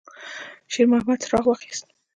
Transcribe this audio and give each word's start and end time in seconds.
شېرمحمد 0.73 1.17
څراغ 1.23 1.45
واخیست. 1.47 1.85